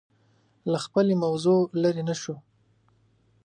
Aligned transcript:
له 0.71 0.77
خپلې 0.85 1.13
موضوع 1.23 1.59
لرې 1.81 2.03
نه 2.09 2.15
شو 2.21 2.35